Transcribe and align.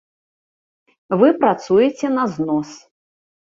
Вы 1.19 1.29
працуеце 1.45 2.07
на 2.17 2.27
знос. 2.35 2.69